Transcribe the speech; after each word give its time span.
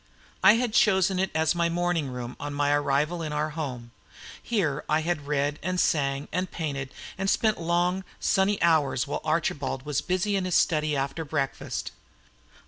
I 0.43 0.53
had 0.53 0.73
chosen 0.73 1.19
it 1.19 1.29
as 1.35 1.53
my 1.53 1.69
morning 1.69 2.07
room 2.07 2.35
on 2.39 2.55
my 2.55 2.71
arrival 2.73 3.21
in 3.21 3.31
our 3.31 3.51
home; 3.51 3.91
here 4.41 4.83
I 4.89 5.01
had 5.01 5.27
read 5.27 5.59
and 5.61 5.79
sang 5.79 6.27
and 6.31 6.49
painted, 6.49 6.91
and 7.19 7.29
spent 7.29 7.61
long, 7.61 8.03
sunny 8.19 8.59
hours 8.63 9.05
while 9.05 9.21
Archibald 9.23 9.85
was 9.85 10.01
busy 10.01 10.35
in 10.35 10.45
his 10.45 10.55
study 10.55 10.95
after 10.97 11.23
breakfast. 11.23 11.91